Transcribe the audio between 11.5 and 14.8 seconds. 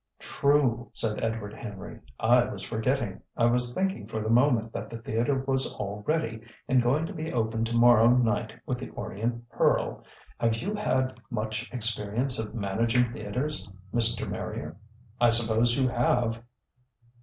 experience of managing theatres, Mr. Marrier?